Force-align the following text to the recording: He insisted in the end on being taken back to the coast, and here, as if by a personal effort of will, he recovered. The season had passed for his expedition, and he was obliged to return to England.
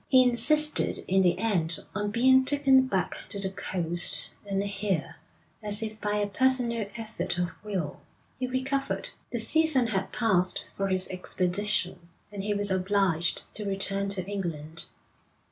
He 0.07 0.23
insisted 0.23 1.05
in 1.07 1.21
the 1.21 1.37
end 1.37 1.77
on 1.93 2.09
being 2.09 2.43
taken 2.43 2.87
back 2.87 3.17
to 3.29 3.37
the 3.39 3.51
coast, 3.51 4.31
and 4.47 4.63
here, 4.63 5.17
as 5.61 5.83
if 5.83 6.01
by 6.01 6.15
a 6.15 6.25
personal 6.25 6.87
effort 6.97 7.37
of 7.37 7.51
will, 7.63 8.01
he 8.39 8.47
recovered. 8.47 9.11
The 9.31 9.37
season 9.37 9.85
had 9.89 10.11
passed 10.11 10.65
for 10.73 10.87
his 10.87 11.07
expedition, 11.09 11.99
and 12.31 12.41
he 12.43 12.55
was 12.55 12.71
obliged 12.71 13.43
to 13.53 13.63
return 13.63 14.09
to 14.09 14.25
England. 14.25 14.85